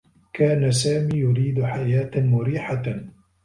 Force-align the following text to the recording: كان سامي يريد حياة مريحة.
كان 0.33 0.71
سامي 0.71 1.17
يريد 1.19 1.63
حياة 1.63 2.11
مريحة. 2.15 2.83